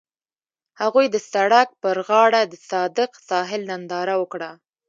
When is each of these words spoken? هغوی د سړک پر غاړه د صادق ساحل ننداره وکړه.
هغوی 0.81 1.05
د 1.11 1.17
سړک 1.31 1.69
پر 1.83 1.95
غاړه 2.07 2.41
د 2.47 2.53
صادق 2.69 3.11
ساحل 3.27 3.61
ننداره 3.71 4.15
وکړه. 4.21 4.51